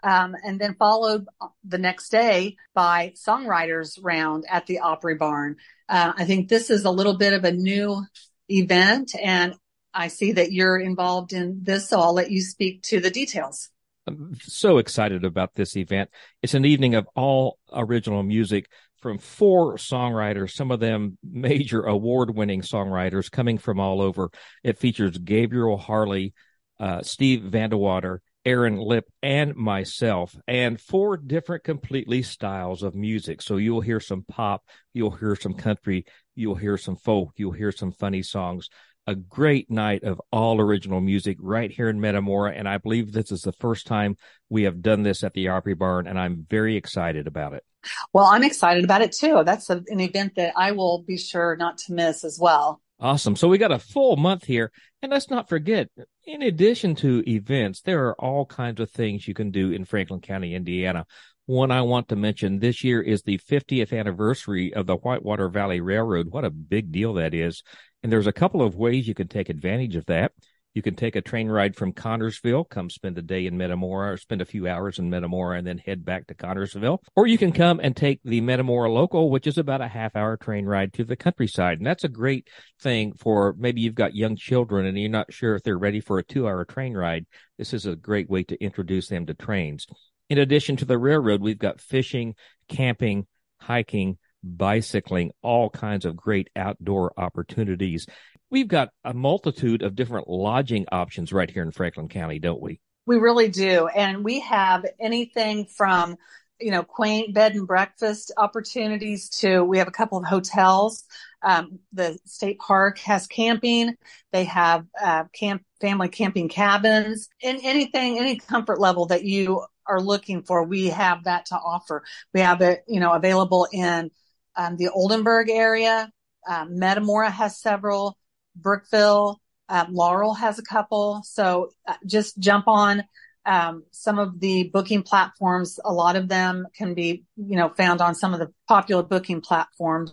Um, 0.02 0.34
and 0.44 0.60
then 0.60 0.74
followed 0.74 1.28
the 1.62 1.78
next 1.78 2.08
day 2.08 2.56
by 2.74 3.12
songwriters 3.14 4.00
round 4.02 4.46
at 4.50 4.66
the 4.66 4.80
Opry 4.80 5.14
Barn. 5.14 5.58
Uh, 5.88 6.12
I 6.16 6.24
think 6.24 6.48
this 6.48 6.70
is 6.70 6.84
a 6.84 6.90
little 6.90 7.16
bit 7.16 7.34
of 7.34 7.44
a 7.44 7.52
new 7.52 8.04
event 8.48 9.14
and 9.22 9.54
I 9.94 10.08
see 10.08 10.32
that 10.32 10.50
you're 10.50 10.80
involved 10.80 11.32
in 11.32 11.60
this, 11.62 11.88
so 11.88 12.00
I'll 12.00 12.14
let 12.14 12.32
you 12.32 12.40
speak 12.40 12.82
to 12.86 12.98
the 12.98 13.10
details. 13.10 13.70
I'm 14.08 14.36
so 14.40 14.78
excited 14.78 15.24
about 15.24 15.54
this 15.54 15.76
event. 15.76 16.10
It's 16.42 16.54
an 16.54 16.64
evening 16.64 16.96
of 16.96 17.06
all 17.14 17.60
original 17.72 18.24
music 18.24 18.66
from 19.02 19.18
four 19.18 19.76
songwriters, 19.76 20.52
some 20.52 20.70
of 20.70 20.80
them 20.80 21.18
major 21.22 21.82
award 21.82 22.34
winning 22.34 22.62
songwriters 22.62 23.30
coming 23.30 23.58
from 23.58 23.80
all 23.80 24.00
over. 24.00 24.30
It 24.62 24.78
features 24.78 25.18
Gabriel 25.18 25.76
Harley, 25.76 26.32
uh, 26.80 27.02
Steve 27.02 27.40
Vandewater, 27.40 28.18
Aaron 28.44 28.76
Lip, 28.76 29.04
and 29.22 29.54
myself, 29.54 30.36
and 30.48 30.80
four 30.80 31.16
different 31.16 31.64
completely 31.64 32.22
styles 32.22 32.82
of 32.82 32.94
music. 32.94 33.42
So 33.42 33.56
you'll 33.56 33.80
hear 33.80 34.00
some 34.00 34.24
pop, 34.26 34.62
you'll 34.94 35.10
hear 35.10 35.36
some 35.36 35.54
country, 35.54 36.06
you'll 36.34 36.54
hear 36.54 36.76
some 36.78 36.96
folk, 36.96 37.32
you'll 37.36 37.52
hear 37.52 37.72
some 37.72 37.92
funny 37.92 38.22
songs 38.22 38.68
a 39.06 39.14
great 39.14 39.70
night 39.70 40.04
of 40.04 40.20
all 40.30 40.60
original 40.60 41.00
music 41.00 41.36
right 41.40 41.70
here 41.70 41.88
in 41.88 42.00
Metamora. 42.00 42.52
And 42.52 42.68
I 42.68 42.78
believe 42.78 43.12
this 43.12 43.32
is 43.32 43.42
the 43.42 43.52
first 43.52 43.86
time 43.86 44.16
we 44.48 44.64
have 44.64 44.82
done 44.82 45.02
this 45.02 45.24
at 45.24 45.34
the 45.34 45.48
Opry 45.48 45.74
Barn, 45.74 46.06
and 46.06 46.18
I'm 46.18 46.46
very 46.48 46.76
excited 46.76 47.26
about 47.26 47.54
it. 47.54 47.64
Well, 48.12 48.26
I'm 48.26 48.44
excited 48.44 48.84
about 48.84 49.02
it 49.02 49.12
too. 49.12 49.42
That's 49.44 49.68
a, 49.70 49.82
an 49.88 50.00
event 50.00 50.36
that 50.36 50.52
I 50.56 50.72
will 50.72 51.02
be 51.02 51.18
sure 51.18 51.56
not 51.56 51.78
to 51.78 51.92
miss 51.92 52.24
as 52.24 52.38
well. 52.40 52.80
Awesome. 53.00 53.34
So 53.34 53.48
we 53.48 53.58
got 53.58 53.72
a 53.72 53.80
full 53.80 54.16
month 54.16 54.44
here. 54.44 54.70
And 55.02 55.10
let's 55.10 55.28
not 55.28 55.48
forget, 55.48 55.88
in 56.24 56.42
addition 56.42 56.94
to 56.96 57.28
events, 57.28 57.80
there 57.80 58.06
are 58.06 58.14
all 58.20 58.46
kinds 58.46 58.78
of 58.78 58.92
things 58.92 59.26
you 59.26 59.34
can 59.34 59.50
do 59.50 59.72
in 59.72 59.84
Franklin 59.84 60.20
County, 60.20 60.54
Indiana. 60.54 61.04
one 61.46 61.72
I 61.72 61.82
want 61.82 62.08
to 62.10 62.16
mention 62.16 62.60
this 62.60 62.84
year 62.84 63.02
is 63.02 63.22
the 63.22 63.38
50th 63.38 63.98
anniversary 63.98 64.72
of 64.72 64.86
the 64.86 64.94
Whitewater 64.94 65.48
Valley 65.48 65.80
Railroad. 65.80 66.28
What 66.30 66.44
a 66.44 66.50
big 66.50 66.92
deal 66.92 67.14
that 67.14 67.34
is. 67.34 67.64
And 68.02 68.10
there's 68.10 68.26
a 68.26 68.32
couple 68.32 68.62
of 68.62 68.76
ways 68.76 69.06
you 69.06 69.14
can 69.14 69.28
take 69.28 69.48
advantage 69.48 69.96
of 69.96 70.06
that. 70.06 70.32
You 70.74 70.80
can 70.80 70.94
take 70.94 71.16
a 71.16 71.20
train 71.20 71.48
ride 71.48 71.76
from 71.76 71.92
Connersville, 71.92 72.68
come 72.68 72.88
spend 72.88 73.18
a 73.18 73.22
day 73.22 73.44
in 73.46 73.58
Metamora 73.58 74.12
or 74.12 74.16
spend 74.16 74.40
a 74.40 74.46
few 74.46 74.66
hours 74.66 74.98
in 74.98 75.10
Metamora 75.10 75.58
and 75.58 75.66
then 75.66 75.76
head 75.76 76.02
back 76.02 76.26
to 76.28 76.34
Connersville. 76.34 76.98
Or 77.14 77.26
you 77.26 77.36
can 77.36 77.52
come 77.52 77.78
and 77.82 77.94
take 77.94 78.20
the 78.24 78.40
Metamora 78.40 78.90
local, 78.90 79.30
which 79.30 79.46
is 79.46 79.58
about 79.58 79.82
a 79.82 79.88
half 79.88 80.16
hour 80.16 80.38
train 80.38 80.64
ride 80.64 80.94
to 80.94 81.04
the 81.04 81.16
countryside. 81.16 81.76
And 81.78 81.86
that's 81.86 82.04
a 82.04 82.08
great 82.08 82.48
thing 82.80 83.12
for 83.12 83.54
maybe 83.58 83.82
you've 83.82 83.94
got 83.94 84.14
young 84.14 84.34
children 84.34 84.86
and 84.86 84.98
you're 84.98 85.10
not 85.10 85.32
sure 85.32 85.54
if 85.54 85.62
they're 85.62 85.76
ready 85.76 86.00
for 86.00 86.18
a 86.18 86.24
two 86.24 86.48
hour 86.48 86.64
train 86.64 86.94
ride. 86.94 87.26
This 87.58 87.74
is 87.74 87.84
a 87.84 87.94
great 87.94 88.30
way 88.30 88.42
to 88.44 88.62
introduce 88.64 89.08
them 89.08 89.26
to 89.26 89.34
trains. 89.34 89.86
In 90.30 90.38
addition 90.38 90.76
to 90.76 90.86
the 90.86 90.96
railroad, 90.96 91.42
we've 91.42 91.58
got 91.58 91.82
fishing, 91.82 92.34
camping, 92.68 93.26
hiking, 93.60 94.16
bicycling, 94.42 95.32
all 95.42 95.70
kinds 95.70 96.04
of 96.04 96.16
great 96.16 96.48
outdoor 96.56 97.12
opportunities. 97.16 98.06
We've 98.50 98.68
got 98.68 98.90
a 99.04 99.14
multitude 99.14 99.82
of 99.82 99.94
different 99.94 100.28
lodging 100.28 100.86
options 100.92 101.32
right 101.32 101.50
here 101.50 101.62
in 101.62 101.72
Franklin 101.72 102.08
County, 102.08 102.38
don't 102.38 102.60
we? 102.60 102.80
We 103.06 103.16
really 103.16 103.48
do. 103.48 103.88
And 103.88 104.24
we 104.24 104.40
have 104.40 104.84
anything 105.00 105.66
from, 105.66 106.16
you 106.60 106.70
know, 106.70 106.82
quaint 106.82 107.34
bed 107.34 107.54
and 107.54 107.66
breakfast 107.66 108.30
opportunities 108.36 109.28
to 109.40 109.62
we 109.64 109.78
have 109.78 109.88
a 109.88 109.92
couple 109.92 110.18
of 110.18 110.24
hotels. 110.24 111.04
Um, 111.42 111.80
the 111.92 112.18
state 112.24 112.58
park 112.60 112.98
has 112.98 113.26
camping. 113.26 113.96
They 114.32 114.44
have 114.44 114.86
uh, 115.02 115.24
camp 115.32 115.62
family 115.80 116.08
camping 116.08 116.48
cabins 116.48 117.28
and 117.42 117.58
anything, 117.62 118.18
any 118.18 118.36
comfort 118.36 118.78
level 118.78 119.06
that 119.06 119.24
you 119.24 119.64
are 119.86 120.00
looking 120.00 120.42
for, 120.42 120.64
we 120.64 120.88
have 120.88 121.24
that 121.24 121.46
to 121.46 121.56
offer. 121.56 122.04
We 122.32 122.40
have 122.40 122.60
it, 122.60 122.84
you 122.86 123.00
know, 123.00 123.12
available 123.12 123.66
in 123.72 124.10
um, 124.56 124.76
the 124.76 124.88
Oldenburg 124.88 125.50
area. 125.50 126.10
Um, 126.48 126.78
Metamora 126.78 127.30
has 127.30 127.60
several. 127.60 128.16
Brookville, 128.54 129.40
um, 129.68 129.94
Laurel 129.94 130.34
has 130.34 130.58
a 130.58 130.62
couple. 130.62 131.22
So 131.24 131.70
uh, 131.88 131.94
just 132.06 132.38
jump 132.38 132.68
on 132.68 133.04
um, 133.46 133.84
some 133.90 134.18
of 134.18 134.38
the 134.40 134.64
booking 134.64 135.02
platforms. 135.02 135.80
A 135.84 135.92
lot 135.92 136.16
of 136.16 136.28
them 136.28 136.66
can 136.76 136.94
be, 136.94 137.24
you 137.36 137.56
know, 137.56 137.70
found 137.70 138.00
on 138.00 138.14
some 138.14 138.34
of 138.34 138.40
the 138.40 138.52
popular 138.68 139.02
booking 139.02 139.40
platforms. 139.40 140.12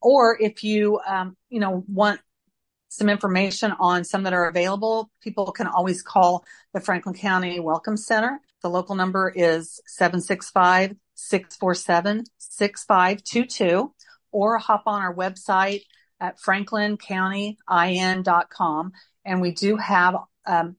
Or 0.00 0.40
if 0.40 0.64
you, 0.64 1.00
um, 1.06 1.36
you 1.48 1.60
know, 1.60 1.84
want 1.88 2.20
some 2.88 3.08
information 3.08 3.72
on 3.78 4.04
some 4.04 4.24
that 4.24 4.32
are 4.32 4.48
available, 4.48 5.10
people 5.22 5.52
can 5.52 5.66
always 5.66 6.02
call 6.02 6.44
the 6.72 6.80
Franklin 6.80 7.14
County 7.14 7.60
Welcome 7.60 7.96
Center. 7.96 8.40
The 8.62 8.70
local 8.70 8.94
number 8.94 9.32
is 9.34 9.80
765 9.86 10.96
647 11.20 12.24
6522 12.38 13.92
or 14.32 14.58
hop 14.58 14.82
on 14.86 15.02
our 15.02 15.14
website 15.14 15.82
at 16.20 16.38
franklincountyin.com. 16.38 18.92
And 19.24 19.40
we 19.40 19.52
do 19.52 19.76
have 19.76 20.16
um, 20.46 20.76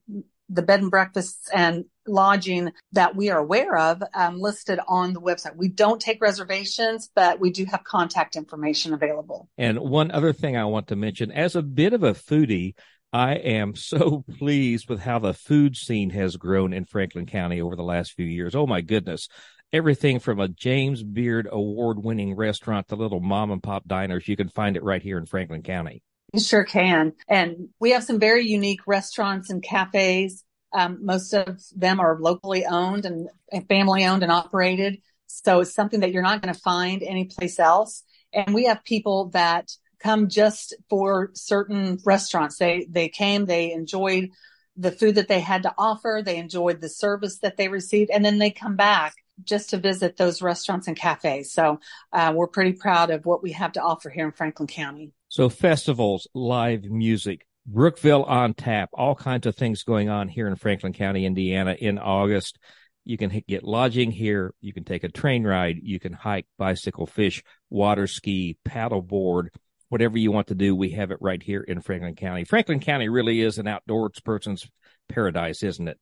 the 0.48 0.62
bed 0.62 0.80
and 0.80 0.90
breakfasts 0.90 1.50
and 1.52 1.84
lodging 2.06 2.72
that 2.92 3.14
we 3.14 3.28
are 3.30 3.38
aware 3.38 3.76
of 3.76 4.02
um, 4.14 4.40
listed 4.40 4.80
on 4.88 5.12
the 5.12 5.20
website. 5.20 5.54
We 5.56 5.68
don't 5.68 6.00
take 6.00 6.20
reservations, 6.20 7.08
but 7.14 7.38
we 7.38 7.50
do 7.50 7.64
have 7.66 7.84
contact 7.84 8.34
information 8.36 8.92
available. 8.92 9.48
And 9.56 9.78
one 9.78 10.10
other 10.10 10.32
thing 10.32 10.56
I 10.56 10.64
want 10.64 10.88
to 10.88 10.96
mention 10.96 11.30
as 11.30 11.54
a 11.54 11.62
bit 11.62 11.92
of 11.92 12.02
a 12.02 12.14
foodie, 12.14 12.74
I 13.12 13.34
am 13.34 13.76
so 13.76 14.24
pleased 14.38 14.88
with 14.88 14.98
how 15.00 15.20
the 15.20 15.34
food 15.34 15.76
scene 15.76 16.10
has 16.10 16.36
grown 16.36 16.72
in 16.72 16.86
Franklin 16.86 17.26
County 17.26 17.60
over 17.60 17.76
the 17.76 17.84
last 17.84 18.12
few 18.12 18.26
years. 18.26 18.56
Oh 18.56 18.66
my 18.66 18.80
goodness 18.80 19.28
everything 19.72 20.18
from 20.18 20.38
a 20.38 20.48
James 20.48 21.02
Beard 21.02 21.48
award 21.50 22.02
winning 22.02 22.36
restaurant 22.36 22.88
to 22.88 22.96
little 22.96 23.20
mom 23.20 23.50
and 23.50 23.62
pop 23.62 23.86
diners. 23.86 24.28
You 24.28 24.36
can 24.36 24.48
find 24.48 24.76
it 24.76 24.82
right 24.82 25.02
here 25.02 25.18
in 25.18 25.26
Franklin 25.26 25.62
County. 25.62 26.02
You 26.32 26.40
sure 26.40 26.64
can. 26.64 27.12
And 27.28 27.68
we 27.80 27.90
have 27.90 28.04
some 28.04 28.18
very 28.18 28.46
unique 28.46 28.86
restaurants 28.86 29.50
and 29.50 29.62
cafes. 29.62 30.44
Um, 30.72 31.04
most 31.04 31.32
of 31.34 31.60
them 31.74 32.00
are 32.00 32.18
locally 32.18 32.64
owned 32.64 33.04
and, 33.04 33.28
and 33.50 33.68
family 33.68 34.04
owned 34.04 34.22
and 34.22 34.32
operated. 34.32 34.98
So 35.26 35.60
it's 35.60 35.74
something 35.74 36.00
that 36.00 36.12
you're 36.12 36.22
not 36.22 36.42
going 36.42 36.54
to 36.54 36.60
find 36.60 37.02
anyplace 37.02 37.58
else. 37.58 38.02
And 38.32 38.54
we 38.54 38.64
have 38.64 38.84
people 38.84 39.30
that 39.30 39.70
come 40.00 40.28
just 40.28 40.74
for 40.88 41.30
certain 41.34 41.98
restaurants. 42.04 42.58
They, 42.58 42.86
they 42.90 43.08
came, 43.08 43.44
they 43.44 43.72
enjoyed 43.72 44.30
the 44.76 44.90
food 44.90 45.16
that 45.16 45.28
they 45.28 45.40
had 45.40 45.64
to 45.64 45.74
offer. 45.76 46.22
They 46.24 46.38
enjoyed 46.38 46.80
the 46.80 46.88
service 46.88 47.38
that 47.38 47.56
they 47.58 47.68
received 47.68 48.10
and 48.10 48.24
then 48.24 48.38
they 48.38 48.50
come 48.50 48.76
back 48.76 49.14
just 49.44 49.70
to 49.70 49.78
visit 49.78 50.16
those 50.16 50.42
restaurants 50.42 50.88
and 50.88 50.96
cafes. 50.96 51.52
So 51.52 51.80
uh, 52.12 52.32
we're 52.34 52.46
pretty 52.46 52.72
proud 52.72 53.10
of 53.10 53.26
what 53.26 53.42
we 53.42 53.52
have 53.52 53.72
to 53.72 53.82
offer 53.82 54.10
here 54.10 54.26
in 54.26 54.32
Franklin 54.32 54.66
County. 54.66 55.12
So 55.28 55.48
festivals, 55.48 56.28
live 56.34 56.84
music, 56.84 57.46
Brookville 57.66 58.24
on 58.24 58.54
tap, 58.54 58.90
all 58.92 59.14
kinds 59.14 59.46
of 59.46 59.56
things 59.56 59.84
going 59.84 60.08
on 60.08 60.28
here 60.28 60.46
in 60.46 60.56
Franklin 60.56 60.92
County, 60.92 61.24
Indiana 61.24 61.76
in 61.78 61.98
August. 61.98 62.58
You 63.04 63.16
can 63.16 63.42
get 63.48 63.64
lodging 63.64 64.12
here. 64.12 64.54
You 64.60 64.72
can 64.72 64.84
take 64.84 65.04
a 65.04 65.08
train 65.08 65.44
ride. 65.44 65.78
You 65.82 65.98
can 65.98 66.12
hike, 66.12 66.46
bicycle, 66.58 67.06
fish, 67.06 67.42
water 67.70 68.06
ski, 68.06 68.58
paddleboard, 68.68 69.48
whatever 69.88 70.18
you 70.18 70.30
want 70.30 70.48
to 70.48 70.54
do. 70.54 70.76
We 70.76 70.90
have 70.90 71.10
it 71.10 71.18
right 71.20 71.42
here 71.42 71.62
in 71.62 71.80
Franklin 71.80 72.14
County. 72.14 72.44
Franklin 72.44 72.80
County 72.80 73.08
really 73.08 73.40
is 73.40 73.58
an 73.58 73.66
outdoors 73.66 74.20
person's 74.20 74.68
paradise, 75.08 75.62
isn't 75.62 75.88
it? 75.88 75.98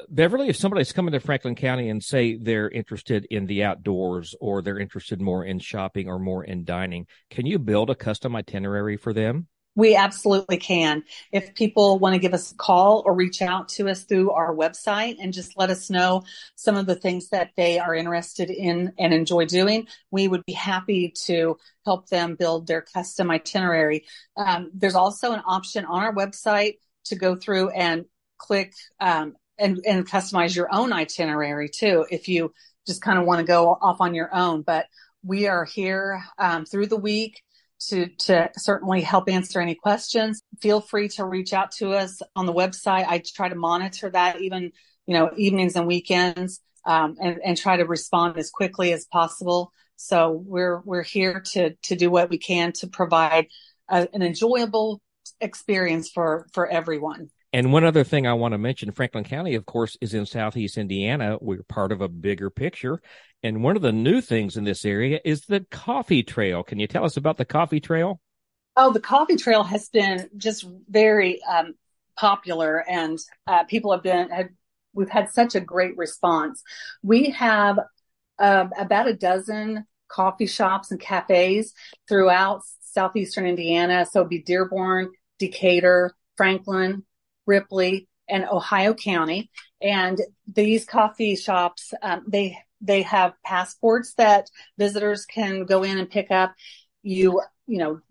Beverly, 0.09 0.49
if 0.49 0.57
somebody's 0.57 0.91
coming 0.91 1.13
to 1.13 1.19
Franklin 1.19 1.55
County 1.55 1.89
and 1.89 2.03
say 2.03 2.35
they're 2.35 2.69
interested 2.69 3.25
in 3.29 3.45
the 3.45 3.63
outdoors 3.63 4.35
or 4.39 4.61
they're 4.61 4.79
interested 4.79 5.21
more 5.21 5.45
in 5.45 5.59
shopping 5.59 6.07
or 6.07 6.19
more 6.19 6.43
in 6.43 6.65
dining, 6.65 7.07
can 7.29 7.45
you 7.45 7.59
build 7.59 7.89
a 7.89 7.95
custom 7.95 8.35
itinerary 8.35 8.97
for 8.97 9.13
them? 9.13 9.47
We 9.75 9.95
absolutely 9.95 10.57
can. 10.57 11.03
If 11.31 11.53
people 11.53 11.99
want 11.99 12.13
to 12.13 12.19
give 12.19 12.33
us 12.33 12.51
a 12.51 12.55
call 12.55 13.03
or 13.05 13.13
reach 13.13 13.41
out 13.41 13.69
to 13.69 13.87
us 13.87 14.03
through 14.03 14.31
our 14.31 14.53
website 14.53 15.17
and 15.21 15.31
just 15.31 15.57
let 15.57 15.69
us 15.69 15.89
know 15.89 16.23
some 16.55 16.75
of 16.75 16.85
the 16.85 16.95
things 16.95 17.29
that 17.29 17.51
they 17.55 17.79
are 17.79 17.95
interested 17.95 18.49
in 18.49 18.91
and 18.97 19.13
enjoy 19.13 19.45
doing, 19.45 19.87
we 20.11 20.27
would 20.27 20.43
be 20.45 20.53
happy 20.53 21.13
to 21.25 21.57
help 21.85 22.09
them 22.09 22.35
build 22.35 22.67
their 22.67 22.81
custom 22.81 23.31
itinerary. 23.31 24.05
Um, 24.35 24.71
there's 24.73 24.95
also 24.95 25.31
an 25.31 25.43
option 25.45 25.85
on 25.85 26.03
our 26.03 26.13
website 26.13 26.79
to 27.05 27.15
go 27.15 27.35
through 27.35 27.69
and 27.69 28.05
click 28.37 28.73
um, 28.99 29.35
and, 29.59 29.79
and 29.85 30.07
customize 30.07 30.55
your 30.55 30.73
own 30.73 30.93
itinerary 30.93 31.69
too 31.69 32.05
if 32.09 32.27
you 32.27 32.53
just 32.87 33.01
kind 33.01 33.19
of 33.19 33.25
want 33.25 33.39
to 33.39 33.45
go 33.45 33.77
off 33.81 34.01
on 34.01 34.15
your 34.15 34.33
own. 34.33 34.61
But 34.61 34.87
we 35.23 35.47
are 35.47 35.65
here 35.65 36.23
um, 36.37 36.65
through 36.65 36.87
the 36.87 36.97
week 36.97 37.41
to 37.87 38.07
to 38.07 38.49
certainly 38.57 39.01
help 39.01 39.29
answer 39.29 39.59
any 39.61 39.75
questions. 39.75 40.41
Feel 40.61 40.81
free 40.81 41.07
to 41.09 41.25
reach 41.25 41.53
out 41.53 41.71
to 41.73 41.91
us 41.91 42.21
on 42.35 42.45
the 42.45 42.53
website. 42.53 43.05
I 43.07 43.21
try 43.25 43.49
to 43.49 43.55
monitor 43.55 44.09
that 44.09 44.41
even 44.41 44.71
you 45.05 45.13
know 45.13 45.31
evenings 45.35 45.75
and 45.75 45.87
weekends 45.87 46.61
um, 46.85 47.15
and 47.21 47.39
and 47.43 47.57
try 47.57 47.77
to 47.77 47.85
respond 47.85 48.37
as 48.37 48.49
quickly 48.49 48.93
as 48.93 49.05
possible. 49.05 49.71
So 49.95 50.31
we're 50.31 50.81
we're 50.83 51.03
here 51.03 51.41
to 51.51 51.75
to 51.83 51.95
do 51.95 52.09
what 52.09 52.29
we 52.29 52.37
can 52.37 52.71
to 52.73 52.87
provide 52.87 53.47
a, 53.87 54.07
an 54.13 54.21
enjoyable 54.21 55.01
experience 55.39 56.09
for 56.09 56.47
for 56.53 56.67
everyone. 56.67 57.29
And 57.51 57.73
one 57.73 57.83
other 57.83 58.03
thing 58.03 58.27
I 58.27 58.33
want 58.33 58.51
to 58.53 58.59
mention 58.59 58.91
Franklin 58.91 59.23
County, 59.23 59.55
of 59.55 59.65
course, 59.65 59.97
is 60.01 60.13
in 60.13 60.25
southeast 60.25 60.77
Indiana. 60.77 61.37
We're 61.41 61.63
part 61.63 61.91
of 61.91 62.01
a 62.01 62.07
bigger 62.07 62.49
picture. 62.49 63.01
And 63.41 63.63
one 63.63 63.75
of 63.75 63.81
the 63.81 63.91
new 63.91 64.21
things 64.21 64.55
in 64.55 64.65
this 64.65 64.85
area 64.85 65.19
is 65.25 65.41
the 65.45 65.65
coffee 65.71 66.21
trail. 66.21 66.61
Can 66.61 66.79
you 66.79 66.87
tell 66.87 67.05
us 67.05 67.17
about 67.17 67.37
the 67.37 67.45
coffee 67.45 67.79
trail? 67.79 68.19
Oh, 68.75 68.93
the 68.93 68.99
coffee 68.99 69.35
trail 69.35 69.63
has 69.63 69.89
been 69.89 70.29
just 70.37 70.65
very 70.87 71.41
um, 71.43 71.73
popular 72.15 72.83
and 72.87 73.17
uh, 73.47 73.63
people 73.63 73.91
have 73.91 74.03
been 74.03 74.29
had 74.29 74.49
we've 74.93 75.09
had 75.09 75.31
such 75.31 75.55
a 75.55 75.59
great 75.59 75.97
response. 75.97 76.61
We 77.01 77.31
have 77.31 77.79
uh, 78.37 78.67
about 78.77 79.07
a 79.07 79.13
dozen 79.13 79.85
coffee 80.07 80.47
shops 80.47 80.91
and 80.91 80.99
cafes 80.99 81.73
throughout 82.07 82.61
southeastern 82.81 83.45
Indiana. 83.45 84.05
So 84.05 84.23
be 84.23 84.41
Dearborn, 84.41 85.11
Decatur, 85.37 86.15
Franklin, 86.35 87.03
Ripley, 87.49 88.07
and 88.29 88.45
Ohio 88.45 88.93
County. 88.93 89.49
And 89.81 90.21
these 90.47 90.85
coffee 90.85 91.35
shops, 91.35 91.93
um, 92.01 92.23
they 92.27 92.57
they 92.81 93.01
have 93.01 93.33
passports 93.43 94.13
that 94.13 94.49
visitors 94.77 95.25
can 95.25 95.65
go 95.65 95.83
in 95.83 95.97
and 95.97 96.09
pick 96.09 96.31
up. 96.31 96.53
You 97.01 97.41
you 97.67 97.79
know 97.79 98.01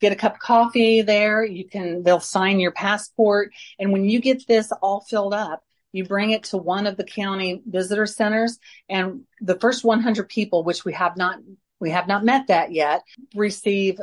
get 0.00 0.12
a 0.12 0.16
cup 0.16 0.34
of 0.34 0.40
coffee 0.40 1.02
there. 1.02 1.44
You 1.44 1.68
can 1.68 2.02
they'll 2.02 2.20
sign 2.20 2.60
your 2.60 2.72
passport, 2.72 3.52
and 3.78 3.92
when 3.92 4.04
you 4.04 4.20
get 4.20 4.46
this 4.46 4.72
all 4.82 5.00
filled 5.02 5.34
up, 5.34 5.62
you 5.92 6.04
bring 6.04 6.30
it 6.30 6.44
to 6.44 6.56
one 6.56 6.86
of 6.86 6.96
the 6.96 7.04
county 7.04 7.62
visitor 7.66 8.06
centers, 8.06 8.58
and 8.88 9.22
the 9.40 9.58
first 9.58 9.84
100 9.84 10.28
people, 10.28 10.64
which 10.64 10.84
we 10.84 10.92
have 10.94 11.16
not 11.16 11.38
we 11.80 11.90
have 11.90 12.08
not 12.08 12.24
met 12.24 12.46
that 12.48 12.72
yet, 12.72 13.02
receive 13.34 14.00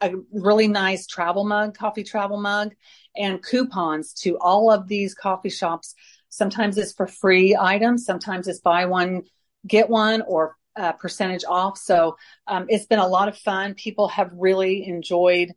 a 0.00 0.12
really 0.32 0.68
nice 0.68 1.06
travel 1.06 1.44
mug, 1.44 1.76
coffee 1.76 2.02
travel 2.02 2.40
mug, 2.40 2.74
and 3.16 3.42
coupons 3.42 4.12
to 4.14 4.38
all 4.38 4.70
of 4.70 4.88
these 4.88 5.14
coffee 5.14 5.50
shops. 5.50 5.94
Sometimes 6.28 6.78
it's 6.78 6.92
for 6.92 7.06
free 7.06 7.56
items, 7.58 8.04
sometimes 8.04 8.48
it's 8.48 8.60
buy 8.60 8.86
one, 8.86 9.22
get 9.66 9.88
one, 9.88 10.22
or 10.22 10.56
uh, 10.76 10.92
percentage 10.92 11.44
off. 11.46 11.78
So 11.78 12.16
um, 12.46 12.66
it's 12.68 12.86
been 12.86 12.98
a 12.98 13.06
lot 13.06 13.28
of 13.28 13.36
fun. 13.36 13.74
People 13.74 14.08
have 14.08 14.30
really 14.32 14.86
enjoyed 14.86 15.52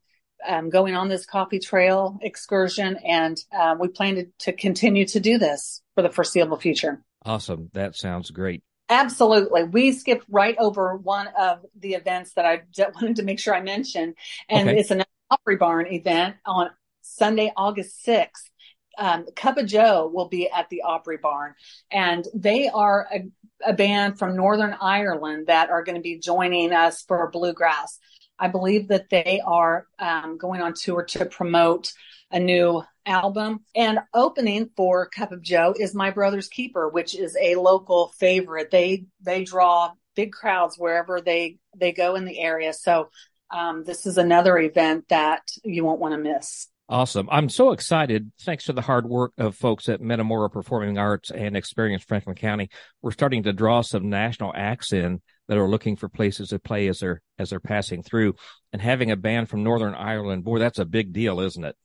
um, 0.45 0.69
going 0.69 0.95
on 0.95 1.07
this 1.07 1.25
coffee 1.25 1.59
trail 1.59 2.19
excursion, 2.21 2.97
and 3.05 3.38
uh, 3.57 3.75
we 3.79 3.88
plan 3.88 4.15
to, 4.15 4.27
to 4.39 4.53
continue 4.53 5.05
to 5.07 5.19
do 5.19 5.38
this 5.38 5.81
for 5.95 6.01
the 6.01 6.09
foreseeable 6.09 6.57
future. 6.57 7.01
Awesome. 7.24 7.69
That 7.74 7.95
sounds 7.95 8.29
great. 8.31 8.62
Absolutely. 8.89 9.63
We 9.63 9.93
skipped 9.93 10.25
right 10.29 10.55
over 10.59 10.95
one 10.95 11.27
of 11.39 11.65
the 11.79 11.93
events 11.93 12.33
that 12.33 12.45
I 12.45 12.63
wanted 12.93 13.15
to 13.17 13.24
make 13.24 13.39
sure 13.39 13.55
I 13.55 13.62
mentioned, 13.62 14.15
and 14.50 14.69
okay. 14.69 14.79
it's 14.79 14.91
an 14.91 15.03
Opry 15.31 15.55
Barn 15.55 15.88
event 15.88 16.35
on 16.45 16.69
Sunday, 17.17 17.51
August 17.55 18.05
6th. 18.05 18.50
Um, 18.98 19.25
Cup 19.36 19.57
of 19.57 19.65
Joe 19.65 20.10
will 20.13 20.29
be 20.29 20.50
at 20.50 20.69
the 20.69 20.84
Opry 20.84 21.17
Barn, 21.17 21.53
and 21.91 22.25
they 22.34 22.69
are 22.69 23.07
a, 23.13 23.25
a 23.65 23.74
band 23.74 24.17
from 24.17 24.38
Northern 24.38 24.74
Ireland 24.79 25.48
that 25.48 25.69
are 25.69 25.84
going 25.84 25.98
to 25.98 26.01
be 26.01 26.17
joining 26.17 26.72
us 26.72 27.01
for 27.01 27.29
bluegrass. 27.29 28.00
I 28.39 28.48
believe 28.48 28.88
that 28.89 29.10
they 29.10 29.41
are 29.45 29.88
um, 30.00 30.38
going 30.38 30.62
on 30.62 30.74
tour 30.74 31.03
to 31.03 31.25
promote 31.25 31.91
a 32.31 32.39
new 32.39 32.84
album. 33.05 33.62
And 33.75 34.00
opening 34.13 34.69
for 34.75 35.07
Cup 35.07 35.31
of 35.31 35.41
Joe 35.41 35.74
is 35.77 35.93
My 35.93 36.12
Brother's 36.12 36.48
Keeper, 36.48 36.89
which 36.89 37.15
is 37.15 37.38
a 37.39 37.55
local 37.55 38.10
favorite. 38.17 38.72
They 38.72 39.05
they 39.22 39.43
draw 39.43 39.91
big 40.15 40.31
crowds 40.31 40.77
wherever 40.77 41.22
they 41.22 41.57
they 41.75 41.91
go 41.91 42.15
in 42.15 42.25
the 42.25 42.39
area. 42.39 42.74
So 42.74 43.10
um, 43.51 43.84
this 43.84 44.05
is 44.05 44.17
another 44.17 44.57
event 44.57 45.05
that 45.10 45.43
you 45.63 45.86
won't 45.86 46.00
want 46.00 46.13
to 46.13 46.17
miss. 46.17 46.67
Awesome. 46.87 47.27
I'm 47.31 47.49
so 47.49 47.71
excited. 47.71 48.31
Thanks 48.41 48.65
to 48.65 48.73
the 48.73 48.81
hard 48.81 49.07
work 49.07 49.33
of 49.39 49.55
folks 49.55 49.89
at 49.89 50.01
Metamora 50.01 50.51
Performing 50.51 50.99
Arts 50.99 51.31
and 51.31 51.57
Experience 51.57 52.03
Franklin 52.03 52.35
County, 52.35 52.69
we're 53.01 53.11
starting 53.11 53.43
to 53.43 53.53
draw 53.53 53.81
some 53.81 54.09
national 54.09 54.53
acts 54.55 54.93
in 54.93 55.21
that 55.47 55.57
are 55.57 55.67
looking 55.67 55.95
for 55.95 56.09
places 56.09 56.49
to 56.49 56.59
play 56.59 56.87
as 56.87 56.99
they're 56.99 57.23
as 57.39 57.49
they're 57.49 57.59
passing 57.59 58.03
through. 58.03 58.35
And 58.71 58.81
having 58.81 59.09
a 59.09 59.15
band 59.15 59.49
from 59.49 59.63
Northern 59.63 59.95
Ireland, 59.95 60.43
boy, 60.43 60.59
that's 60.59 60.77
a 60.77 60.85
big 60.85 61.11
deal, 61.11 61.39
isn't 61.39 61.63
it? 61.63 61.75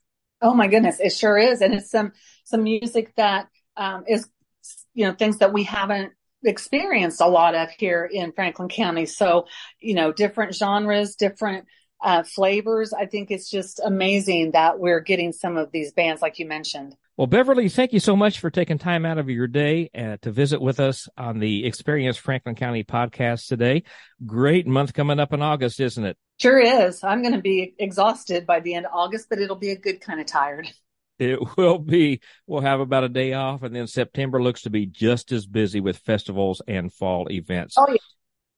Oh 0.43 0.53
my 0.53 0.69
goodness, 0.69 1.01
it 1.01 1.15
sure 1.15 1.39
is, 1.39 1.63
and 1.63 1.73
it's 1.73 1.91
some 1.91 2.13
some 2.45 2.63
music 2.63 3.15
that 3.17 3.49
um, 3.79 4.05
is 4.07 4.29
you 4.93 5.07
know 5.07 5.15
things 5.15 5.39
that 5.39 5.55
we 5.55 5.65
haven't 5.65 6.13
experienced 6.45 7.23
a 7.23 7.27
lot 7.27 7.55
of 7.55 7.71
here 7.71 8.09
in 8.11 8.33
Franklin 8.33 8.69
County. 8.69 9.07
So 9.07 9.47
you 9.81 9.95
know, 9.95 10.13
different 10.13 10.55
genres, 10.55 11.17
different 11.17 11.67
uh, 12.03 12.23
flavors. 12.23 12.93
I 12.93 13.07
think 13.07 13.31
it's 13.31 13.51
just 13.51 13.81
amazing 13.85 14.53
that 14.53 14.79
we're 14.79 15.01
getting 15.01 15.33
some 15.33 15.57
of 15.57 15.71
these 15.73 15.93
bands, 15.93 16.23
like 16.23 16.39
you 16.39 16.47
mentioned. 16.47 16.97
Well, 17.17 17.27
Beverly, 17.27 17.69
thank 17.69 17.93
you 17.93 18.01
so 18.01 18.17
much 18.17 18.41
for 18.41 18.51
taking 18.51 18.79
time 18.79 19.05
out 19.05 19.19
of 19.19 19.29
your 19.29 19.47
day 19.47 19.91
uh, 19.95 20.17
to 20.23 20.31
visit 20.31 20.61
with 20.61 20.81
us 20.81 21.09
on 21.19 21.39
the 21.39 21.67
Experience 21.67 22.17
Franklin 22.17 22.55
County 22.55 22.83
podcast 22.83 23.47
today. 23.47 23.83
Great 24.25 24.67
month 24.67 24.95
coming 24.95 25.21
up 25.21 25.33
in 25.33 25.43
August, 25.43 25.81
isn't 25.81 26.05
it? 26.05 26.17
Sure 26.41 26.59
is. 26.59 27.05
I'm 27.05 27.21
going 27.21 27.35
to 27.35 27.43
be 27.43 27.75
exhausted 27.79 28.47
by 28.47 28.61
the 28.61 28.73
end 28.75 28.87
of 28.87 28.93
August, 28.95 29.29
but 29.29 29.39
it'll 29.39 29.57
be 29.57 29.71
a 29.71 29.77
good 29.77 30.01
kind 30.01 30.21
of 30.21 30.27
tired. 30.27 30.69
It 31.21 31.39
will 31.59 31.79
be. 31.79 32.23
We'll 32.47 32.63
have 32.63 32.81
about 32.81 33.05
a 33.05 33.09
day 33.11 33.35
off, 33.35 33.63
and 33.63 33.77
then 33.77 33.87
September 33.87 34.43
looks 34.43 34.63
to 34.63 34.71
be 34.71 34.87
just 34.87 35.33
as 35.33 35.45
busy 35.45 35.79
with 35.79 35.99
festivals 35.99 36.63
and 36.67 36.91
fall 36.91 37.31
events. 37.31 37.75
Oh, 37.77 37.85
yeah. 37.91 37.97